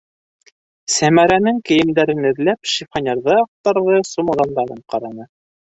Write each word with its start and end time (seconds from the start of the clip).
Сәмәрәнең 0.93 1.59
кейемдәрен 1.71 2.31
эҙләп 2.31 2.73
шифоньерҙы 2.73 3.39
аҡтарҙы, 3.47 4.05
сумаҙандарын 4.15 4.87
ҡараны. 4.95 5.33